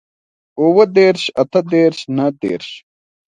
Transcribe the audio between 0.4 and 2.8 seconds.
اووه دېرش اتۀ دېرش نهه دېرش